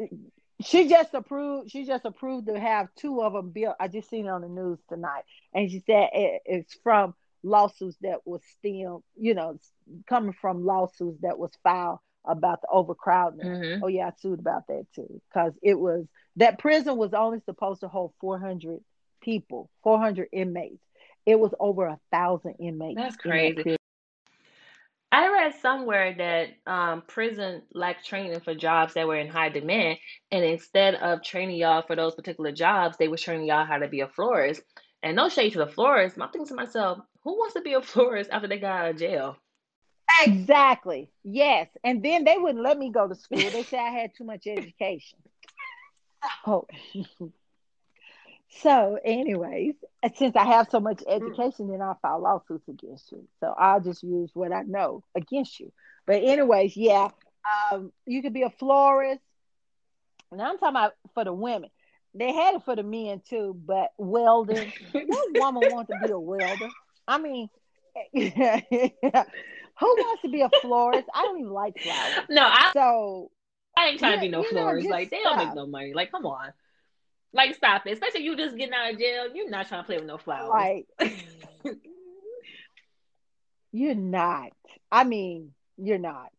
[0.61, 1.71] she just approved.
[1.71, 3.77] She just approved to have two of them built.
[3.79, 7.15] I just seen it on the news tonight, and she said it, it's from
[7.45, 9.59] lawsuits that was still, you know,
[10.09, 13.41] coming from lawsuits that was filed about the overcrowding.
[13.41, 13.85] Mm-hmm.
[13.85, 17.81] Oh yeah, I sued about that too because it was that prison was only supposed
[17.81, 18.81] to hold 400
[19.21, 20.83] people, 400 inmates.
[21.27, 22.97] It was over a thousand inmates.
[22.97, 23.77] That's crazy.
[25.11, 29.99] I read somewhere that um, prison lacked training for jobs that were in high demand,
[30.31, 33.89] and instead of training y'all for those particular jobs, they were training y'all how to
[33.89, 34.63] be a florist.
[35.03, 37.81] And no shade to the florist, I'm thinking to myself, who wants to be a
[37.83, 39.37] florist after they got out of jail?
[40.25, 41.11] Exactly.
[41.25, 41.69] Yes.
[41.85, 43.39] And then they wouldn't let me go to school.
[43.39, 45.19] They said I had too much education.
[46.49, 46.67] Oh.
[48.49, 49.77] so, anyways,
[50.17, 53.29] since I have so much education, then I'll file lawsuits against you.
[53.39, 55.73] So I'll just use what I know against you.
[56.07, 57.11] But anyways, yeah,
[57.71, 59.21] um, you could be a florist.
[60.33, 61.71] Now I'm talking about for the women.
[62.15, 64.73] They had it for the men too, but welding.
[64.93, 66.69] what woman wants to be a welder?
[67.07, 67.49] I mean,
[69.81, 71.09] Who wants to be a florist?
[71.15, 72.27] I don't even like flowers.
[72.29, 73.31] No, I so
[73.77, 74.89] I ain't trying yeah, to be no florist.
[74.89, 75.95] Know, like they don't make no money.
[75.95, 76.53] Like, come on.
[77.33, 77.93] Like stop it.
[77.93, 79.29] Especially you just getting out of jail.
[79.35, 80.49] You're not trying to play with no flowers.
[80.49, 80.87] Like
[83.73, 84.51] you're not.
[84.91, 86.31] I mean, you're not.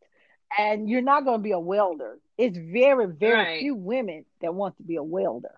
[0.58, 2.17] And you're not going to be a welder.
[2.38, 3.60] It's very, very right.
[3.60, 5.54] few women that want to be a welder.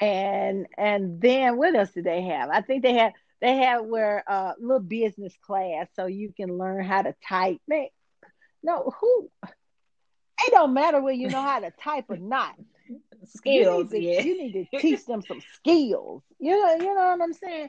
[0.00, 2.50] And and then what else do they have?
[2.50, 6.82] I think they had they have where uh little business class so you can learn
[6.84, 7.60] how to type.
[7.68, 7.88] Man,
[8.62, 12.54] no, who it don't matter whether you know how to type or not.
[13.26, 14.20] skills, you need, to, yeah.
[14.22, 16.22] you need to teach them some skills.
[16.38, 17.68] You know, you know what I'm saying?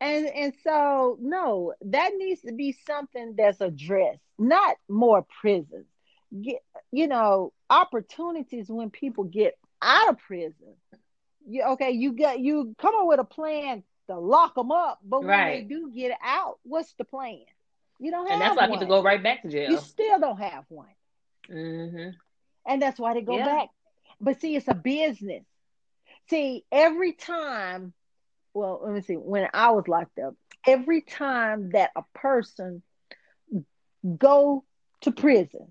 [0.00, 5.86] And and so no, that needs to be something that's addressed, not more prisons.
[6.38, 10.74] Get you know, opportunities when people get out of prison.
[11.48, 15.20] You okay, you got you come up with a plan to lock them up, but
[15.20, 15.68] when right.
[15.68, 17.40] they do get out, what's the plan?
[17.98, 18.32] You don't have.
[18.34, 18.78] And that's why one.
[18.78, 19.70] people go right back to jail.
[19.70, 20.88] You still don't have one.
[21.50, 22.10] Mm-hmm.
[22.66, 23.44] And that's why they go yeah.
[23.44, 23.68] back.
[24.20, 25.44] But see, it's a business.
[26.30, 27.92] See, every time,
[28.52, 29.14] well, let me see.
[29.14, 30.34] When I was locked up,
[30.66, 32.82] every time that a person
[34.16, 34.64] go
[35.02, 35.68] to prison,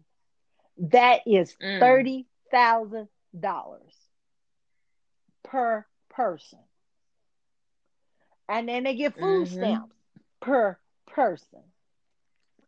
[0.77, 1.79] that is mm.
[1.79, 3.93] thirty thousand dollars
[5.43, 6.59] per person
[8.53, 9.55] and then they get food mm-hmm.
[9.55, 9.95] stamps
[10.39, 11.61] per person.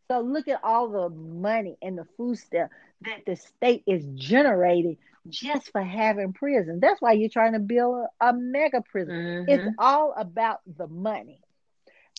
[0.10, 2.72] So look at all the money and the food stamp
[3.02, 4.98] that the state is generating
[5.30, 6.80] just for having prison.
[6.82, 9.16] That's why you're trying to build a, a mega prison.
[9.16, 9.50] Mm-hmm.
[9.50, 11.40] It's all about the money.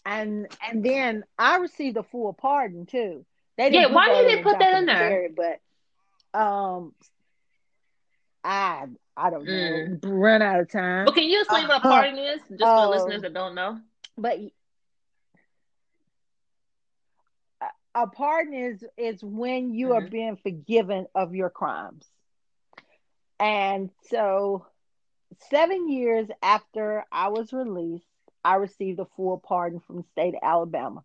[0.05, 3.25] And and then I received a full pardon too.
[3.59, 5.29] They yeah, why did they put that in there?
[5.35, 6.93] But um,
[8.47, 9.53] I I don't know.
[9.53, 9.99] Mm.
[10.05, 11.05] Run out of time.
[11.05, 13.55] But can you explain uh, what a pardon is, just uh, for listeners that don't
[13.55, 13.81] know?
[14.17, 14.39] But
[17.95, 20.07] a pardon is is when you mm-hmm.
[20.07, 22.05] are being forgiven of your crimes.
[23.41, 24.67] And so,
[25.51, 28.07] seven years after I was released,
[28.45, 31.03] I received a full pardon from the state of Alabama,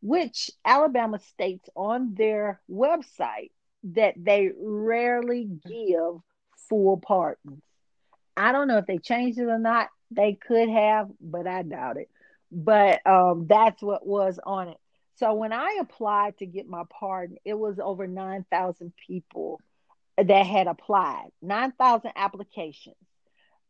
[0.00, 3.50] which Alabama states on their website
[3.82, 6.22] that they rarely give
[6.68, 7.62] full pardons.
[8.36, 9.88] I don't know if they changed it or not.
[10.10, 12.10] They could have, but I doubt it.
[12.50, 14.78] But um, that's what was on it.
[15.16, 19.60] So when I applied to get my pardon, it was over 9,000 people
[20.16, 22.96] that had applied, 9,000 applications.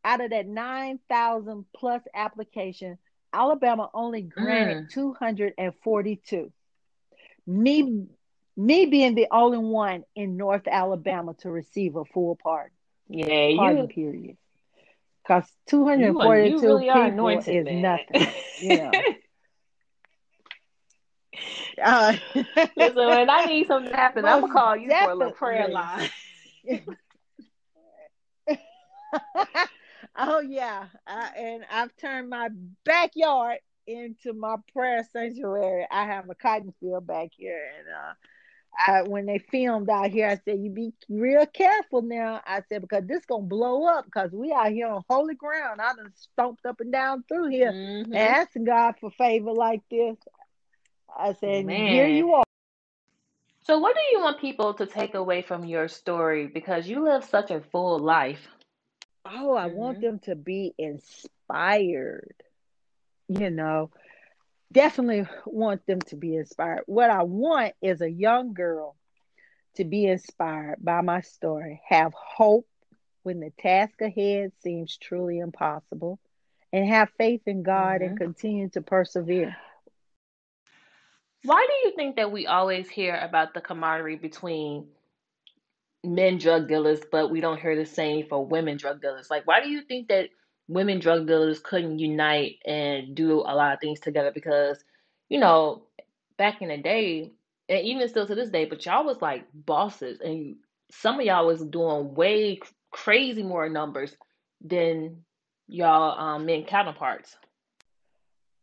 [0.04, 2.98] Out of that 9,000 plus application,
[3.32, 4.90] Alabama only granted mm.
[4.90, 6.52] 242.
[7.46, 8.06] Me,
[8.56, 12.73] me being the only one in North Alabama to receive a full pardon.
[13.08, 14.36] Yeah, you period.
[15.22, 17.82] Because two hundred and forty-two really people is man.
[17.82, 18.26] nothing.
[18.60, 18.92] You know.
[21.82, 22.16] uh,
[22.76, 25.68] Listen, when I need something to happen, I'm gonna call you for a little prayer
[25.68, 26.10] line.
[30.16, 32.48] oh yeah, uh, and I've turned my
[32.84, 35.86] backyard into my prayer sanctuary.
[35.90, 38.12] I have a cotton field back here, and uh,
[38.86, 42.82] I, when they filmed out here, I said, "You be real careful now." I said
[42.82, 45.80] because this gonna blow up because we out here on holy ground.
[45.80, 48.14] I done stomped up and down through here mm-hmm.
[48.14, 50.16] asking God for favor like this.
[51.16, 51.88] I said, Man.
[51.88, 52.44] "Here you are."
[53.62, 56.46] So, what do you want people to take away from your story?
[56.46, 58.48] Because you live such a full life.
[59.24, 60.06] Oh, I want Mm-hmm.
[60.06, 62.34] them to be inspired.
[63.28, 63.90] You know,
[64.74, 66.82] definitely want them to be inspired.
[66.86, 68.96] What I want is a young girl
[69.76, 72.66] to be inspired by my story, have hope
[73.22, 76.18] when the task ahead seems truly impossible,
[76.72, 78.16] and have faith in God and Mm-hmm.
[78.16, 79.56] continue to persevere.
[81.44, 84.88] Why do you think that we always hear about the camaraderie between
[86.04, 89.30] men drug dealers, but we don't hear the same for women drug dealers?
[89.30, 90.28] Like, why do you think that
[90.68, 94.30] women drug dealers couldn't unite and do a lot of things together?
[94.32, 94.82] Because,
[95.28, 95.82] you know,
[96.38, 97.32] back in the day,
[97.68, 100.56] and even still to this day, but y'all was like bosses, and
[100.90, 102.60] some of y'all was doing way
[102.90, 104.16] crazy more numbers
[104.62, 105.24] than
[105.66, 107.36] y'all um, men counterparts.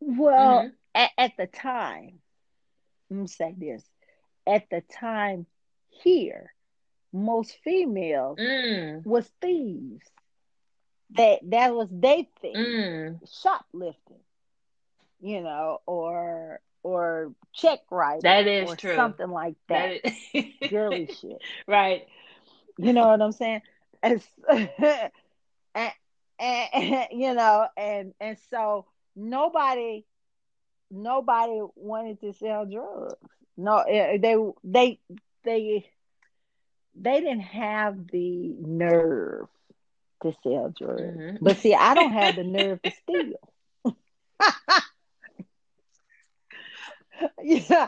[0.02, 0.90] Well, Mm-hmm.
[0.94, 2.20] at, at the time,
[3.10, 3.90] let me say this
[4.48, 5.46] at the time
[5.90, 6.54] here,
[7.14, 10.10] most females Mm, was thieves.
[11.16, 14.20] That that was they thing, mm, shoplifting,
[15.22, 18.96] you know, or or check writing, that is or true.
[18.96, 20.02] something like that.
[20.04, 21.42] That is Girly shit.
[21.68, 22.08] right.
[22.78, 23.62] You know what I'm saying?
[24.04, 24.22] And,
[25.74, 25.92] and,
[26.40, 28.86] and you know, and and so
[29.16, 30.06] nobody
[30.90, 33.16] nobody wanted to sell drugs.
[33.58, 35.00] No, eh, they they
[35.44, 35.90] they
[36.96, 39.48] they didn't have the nerve
[40.22, 41.20] to sell drugs.
[41.20, 41.38] Mhm.
[41.42, 43.38] But see, I don't have the nerve to steal.
[47.44, 47.88] yeah,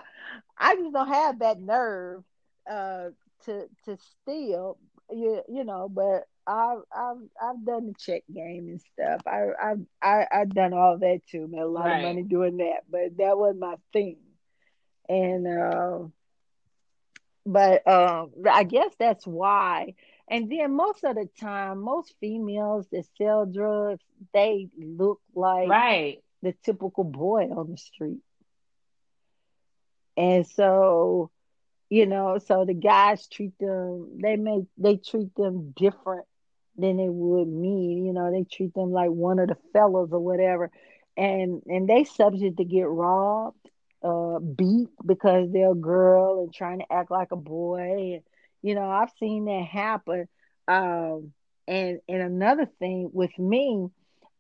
[0.58, 2.24] I just don't have that nerve
[2.70, 3.10] uh,
[3.46, 4.78] to to steal.
[5.10, 9.22] You you know, but I've I've I've done the check game and stuff.
[9.28, 11.48] I I've I I've done all that too.
[11.48, 11.92] Made a lot Right.
[11.92, 14.18] of money doing that, but that wasn't my thing.
[15.10, 16.00] And uh,
[17.46, 19.96] but um, I guess that's why.
[20.30, 24.03] And then most of the time, most females that sell drugs,
[24.34, 26.21] they look like Right.
[26.41, 28.21] the typical boy on the street.
[30.17, 31.32] And so,
[31.89, 36.26] you know, so the guys treat them, they make, they treat them different
[36.78, 38.03] than they would me.
[38.05, 40.71] You know, they treat them like one of the fellas or whatever.
[41.17, 43.57] And, and they subject to get robbed,
[44.03, 48.13] uh, beat because they're a girl and trying to act like a boy.
[48.15, 48.21] And,
[48.64, 50.28] you know, I've seen that happen.
[50.68, 51.34] Um,
[51.68, 53.89] and, and another thing with me,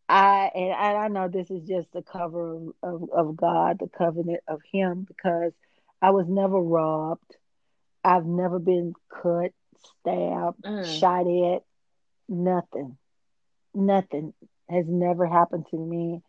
[0.09, 3.89] I and, and I know this is just the cover of, of, of God, the
[3.97, 5.53] covenant of Him, because
[6.01, 7.37] I was never robbed.
[8.03, 9.51] I've never been cut,
[10.01, 10.99] stabbed, Mm.
[10.99, 11.63] shot at.
[12.29, 12.97] Nothing,
[13.75, 14.33] nothing
[14.69, 16.21] has never happened to me,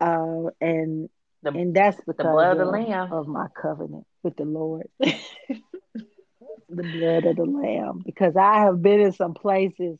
[0.00, 1.08] uh, and
[1.42, 3.12] The, and that's because blood of the Lamb.
[3.12, 4.88] of my covenant with the Lord,
[6.68, 8.02] the blood of the Lamb.
[8.04, 9.98] Because I have been in some places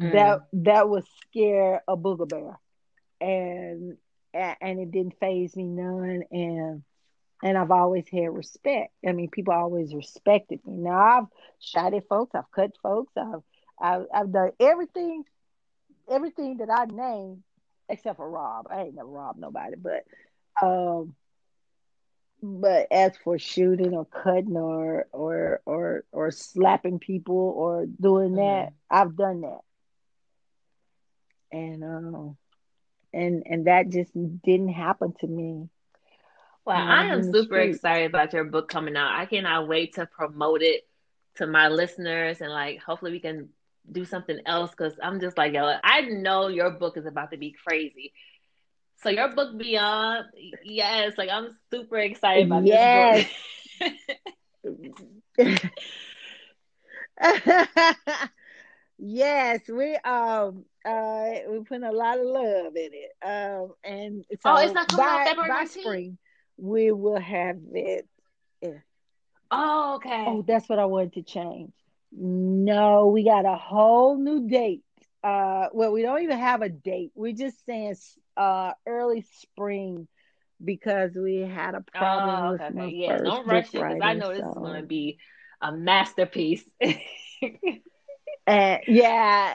[0.00, 0.12] Mm.
[0.12, 2.58] that that would scare a booger bear,
[3.20, 3.96] and
[4.32, 6.82] and it didn't phase me none, and
[7.42, 8.92] and I've always had respect.
[9.06, 10.76] I mean, people always respected me.
[10.78, 11.26] Now I've
[11.60, 13.42] shot at folks, I've cut folks, I've
[13.80, 15.24] I've, I've done everything,
[16.10, 17.42] everything that I named
[17.88, 18.66] except for Rob.
[18.70, 20.04] I ain't never robbed nobody, but
[20.62, 21.14] um,
[22.44, 28.72] but as for shooting or cutting or or or or slapping people or doing that,
[28.90, 29.60] I've done that
[31.52, 32.36] and um
[33.12, 35.68] and and that just didn't happen to me
[36.64, 37.58] Well, when I am super streets.
[37.58, 39.12] excited about your book coming out.
[39.18, 40.82] I cannot wait to promote it
[41.36, 43.48] to my listeners and like hopefully we can
[43.90, 47.36] do something else because I'm just like, yo, I know your book is about to
[47.38, 48.12] be crazy.
[48.96, 50.26] So your book Beyond,
[50.62, 52.68] yes, like I'm super excited about Yes.
[52.68, 53.26] this book.
[58.98, 63.12] yes, we um uh we put a lot of love in it.
[63.22, 66.18] Um and so Oh, it's not coming out February by spring
[66.56, 68.06] we will have it.
[68.60, 68.78] yeah.
[69.50, 70.26] Oh, okay.
[70.26, 71.72] Oh, that's what I wanted to change.
[72.12, 74.82] No, we got a whole new date.
[75.22, 77.12] Uh, well, we don't even have a date.
[77.14, 77.94] We're just saying
[78.36, 80.08] uh early spring
[80.64, 82.94] because we had a problem Oh, with okay, my okay.
[82.94, 85.18] Yeah, don't rush it because I know this is so going to be
[85.60, 86.64] a masterpiece.
[86.80, 86.98] and
[88.86, 89.54] yeah,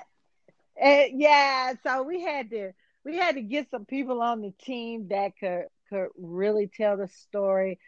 [0.81, 1.73] and yeah.
[1.83, 2.71] So we had to
[3.05, 7.07] we had to get some people on the team that could could really tell the
[7.07, 7.79] story,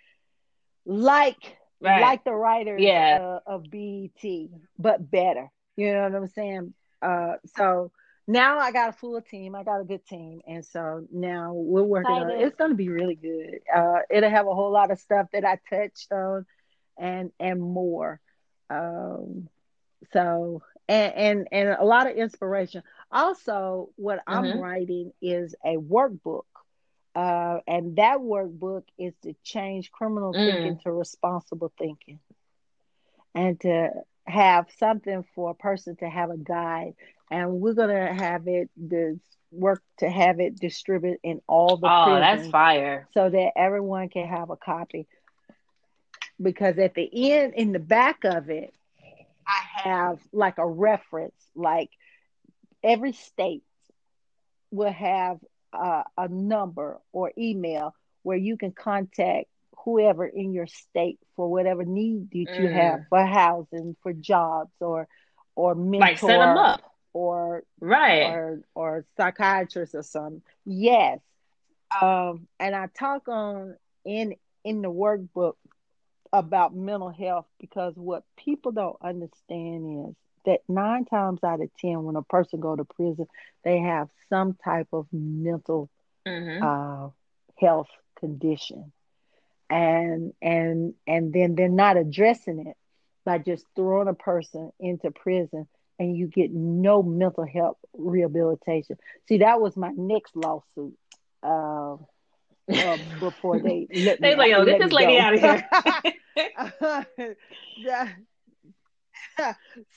[0.86, 1.84] like Right.
[1.84, 3.18] like the writers Yeah.
[3.18, 5.50] uh, of BET, but better.
[5.76, 6.74] You know what I'm saying?
[7.02, 7.92] Uh, so
[8.28, 9.56] now I got a full team.
[9.56, 12.30] I got a good team, and so now we're working on.
[12.30, 12.48] Excited.
[12.48, 13.60] It's going to be really good.
[13.74, 16.46] Uh, it'll have a whole lot of stuff that I touched on,
[16.98, 18.20] and and more.
[18.70, 19.50] Um,
[20.14, 22.84] so and and and a lot of inspiration.
[23.12, 24.34] Also, what mm-hmm.
[24.34, 26.44] I'm writing is a workbook.
[27.14, 30.50] Uh, and that workbook is to change criminal mm.
[30.50, 32.20] thinking to responsible thinking
[33.36, 33.92] and to
[34.32, 36.94] have something for a person to have a guide
[37.30, 39.20] and we're gonna have it the
[39.52, 43.08] work to have it distributed in all the oh that's fire.
[43.14, 45.08] so that everyone can have a copy.
[46.42, 48.74] Because at the end in the back of it
[49.48, 51.90] i have like a reference like
[52.84, 53.64] every state
[54.72, 55.38] will have
[55.74, 59.48] uh, a number or email where you can contact
[59.84, 62.74] whoever in your state for whatever need that you mm.
[62.74, 65.08] have for housing, for jobs, or
[65.56, 66.82] or mentor, like set them up,
[67.14, 70.42] or right, or or psychiatrist or something.
[70.66, 71.20] Yes,
[72.00, 73.76] um, and I talk on
[74.06, 75.56] in in the workbook
[76.34, 80.16] about mental health because what people don't understand is
[80.46, 83.28] that nine times out of ten when a person go to prison
[83.64, 85.90] they have some type of mental
[86.26, 86.64] mm-hmm.
[86.64, 87.10] uh,
[87.60, 88.94] health condition
[89.72, 92.76] and and and then they're not addressing it
[93.26, 95.68] by just throwing a person into prison
[95.98, 98.98] and you get no mental health rehabilitation.
[99.28, 100.98] See that was my next lawsuit
[101.42, 105.64] uh, uh, before they let they me, like, oh, get this lady out of here.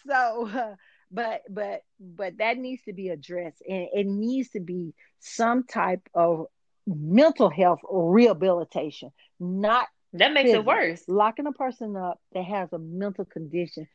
[0.08, 0.74] so, uh,
[1.10, 6.08] but but but that needs to be addressed, and it needs to be some type
[6.14, 6.46] of
[6.86, 9.10] mental health rehabilitation,
[9.40, 10.60] not that makes prison.
[10.60, 11.02] it worse.
[11.08, 13.88] Locking a person up that has a mental condition,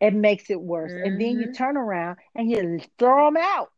[0.00, 0.90] it makes it worse.
[0.90, 1.04] Mm-hmm.
[1.06, 1.52] And then you mm-hmm.
[1.52, 3.70] turn around and you throw them out.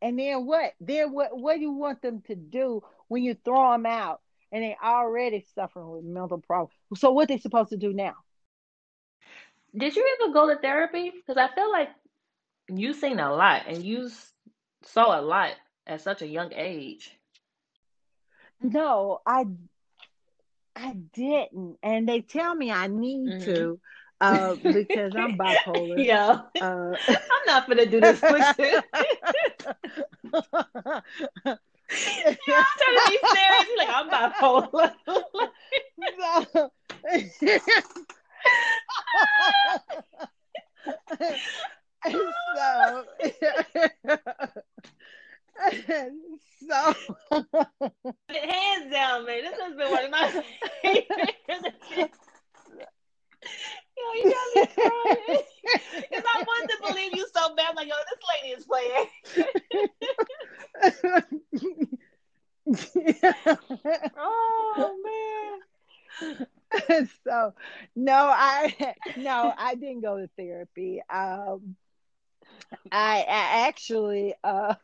[0.00, 0.72] And then what?
[0.80, 1.36] Then what?
[1.36, 4.20] What do you want them to do when you throw them out
[4.52, 6.74] and they already suffering with mental problems?
[6.96, 8.14] So what they supposed to do now?
[9.76, 11.10] Did you ever go to therapy?
[11.10, 11.88] Because I feel like
[12.68, 14.10] you seen a lot and you
[14.82, 15.52] saw a lot
[15.86, 17.10] at such a young age.
[18.62, 19.46] No, I
[20.76, 23.44] I didn't, and they tell me I need mm-hmm.
[23.44, 23.80] to
[24.20, 26.04] uh, because I'm bipolar.
[26.04, 28.20] Yeah, uh, I'm not gonna do this
[32.46, 33.68] yeah, I'm trying to be serious.
[33.78, 34.92] Like I'm bipolar.
[42.06, 43.04] so,
[46.68, 46.94] so
[48.28, 49.42] hands down, man.
[49.42, 50.42] This has been one of my
[50.82, 51.36] favorite.
[53.96, 55.42] Yo, you got me crying.
[55.94, 57.76] Because I wanted to believe you so bad.
[57.76, 59.08] Like, yo, this lady is playing.
[64.18, 65.60] oh
[66.80, 67.08] man.
[67.24, 67.52] so
[67.94, 71.02] no, I no, I didn't go to therapy.
[71.12, 71.76] Um
[72.90, 74.74] I, I actually uh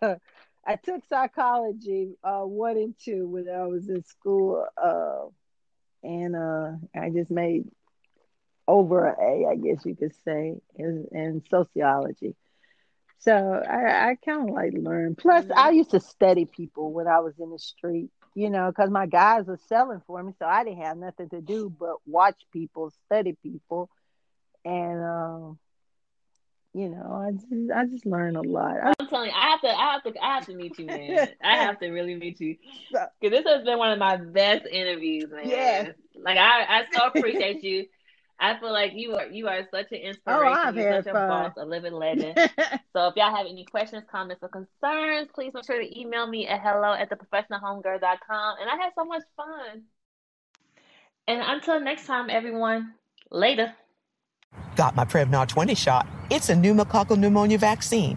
[0.67, 5.27] I took psychology uh, one and two when I was in school, uh,
[6.03, 7.65] and uh, I just made
[8.69, 12.37] over A, I guess you could say, in, in sociology.
[13.19, 15.15] So I, I kind of like learn.
[15.15, 15.59] Plus, mm-hmm.
[15.59, 19.07] I used to study people when I was in the street, you know, because my
[19.07, 22.93] guys were selling for me, so I didn't have nothing to do but watch people,
[23.07, 23.91] study people,
[24.65, 25.59] and um,
[26.73, 28.77] you know, I just I just learn a lot.
[28.83, 31.29] I'm telling you, I have to, I have to, I have to meet you, man.
[31.43, 32.57] I have to really meet you
[32.91, 35.49] because this has been one of my best interviews, man.
[35.49, 37.87] Yeah, like I, I so appreciate you.
[38.41, 40.47] I feel like you are you are such an oh, inspiration.
[40.47, 41.25] Oh, I've You're such fun.
[41.25, 42.37] a boss, a living legend.
[42.97, 46.47] so if y'all have any questions, comments, or concerns, please make sure to email me
[46.49, 48.57] at hello at theprofessionalhomegirl.com.
[48.61, 49.83] And I had so much fun.
[51.29, 52.95] And until next time, everyone,
[53.31, 53.75] later.
[54.75, 56.09] Got my Prevnar 20 shot.
[56.31, 58.17] It's a pneumococcal pneumonia vaccine.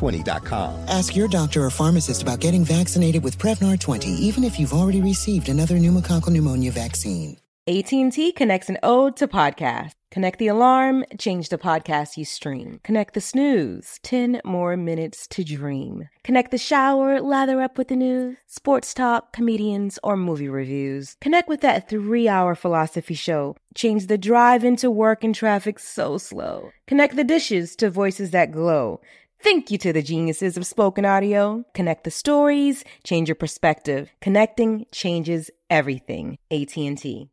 [0.00, 0.88] Prevnar20.com.
[0.88, 5.00] Ask your doctor or pharmacist about getting vaccinated with Prevnar 20, even if you've already
[5.02, 7.36] received another pneumococcal pneumonia vaccine.
[7.66, 9.92] AT&T connects an ode to podcast.
[10.10, 12.80] Connect the alarm, change the podcast you stream.
[12.82, 16.08] Connect the snooze, 10 more minutes to dream.
[16.24, 21.16] Connect the shower, lather up with the news, sports talk, comedians, or movie reviews.
[21.20, 23.54] Connect with that three-hour philosophy show.
[23.76, 26.72] Change the drive into work and traffic so slow.
[26.88, 29.00] Connect the dishes to voices that glow.
[29.42, 31.64] Thank you to the geniuses of spoken audio.
[31.72, 34.10] Connect the stories, change your perspective.
[34.20, 36.36] Connecting changes everything.
[36.50, 37.30] AT&T.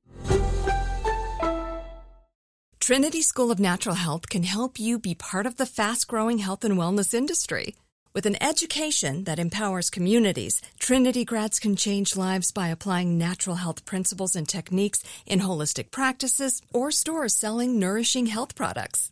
[2.79, 6.77] Trinity School of Natural Health can help you be part of the fast-growing health and
[6.77, 7.75] wellness industry.
[8.13, 13.83] With an education that empowers communities, Trinity grads can change lives by applying natural health
[13.83, 19.11] principles and techniques in holistic practices or stores selling nourishing health products.